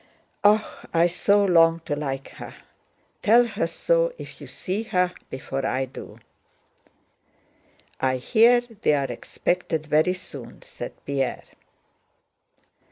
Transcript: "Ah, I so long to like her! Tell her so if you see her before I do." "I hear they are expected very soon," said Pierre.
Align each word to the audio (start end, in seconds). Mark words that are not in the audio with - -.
"Ah, 0.43 0.83
I 0.95 1.05
so 1.05 1.45
long 1.45 1.81
to 1.81 1.95
like 1.95 2.29
her! 2.29 2.55
Tell 3.21 3.45
her 3.45 3.67
so 3.67 4.11
if 4.17 4.41
you 4.41 4.47
see 4.47 4.81
her 4.81 5.13
before 5.29 5.63
I 5.63 5.85
do." 5.85 6.17
"I 7.99 8.17
hear 8.17 8.61
they 8.61 8.93
are 8.95 9.11
expected 9.11 9.85
very 9.85 10.13
soon," 10.13 10.63
said 10.63 10.93
Pierre. 11.05 11.43